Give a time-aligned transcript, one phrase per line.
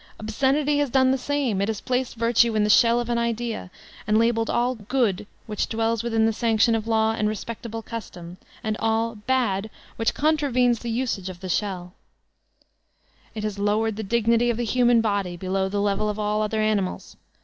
[0.19, 3.19] Ob scenity has done the same; it has placed virtue in the shell of an
[3.19, 3.69] idea,
[4.07, 8.75] and labelled all "good" which dwells within the sanction of Law and respectable (?)custom; and
[8.79, 11.93] all bad which contravenes the usage of the shell
[13.35, 16.61] It has lowered the dignity of the human body, below die level of all other
[16.63, 17.15] animals.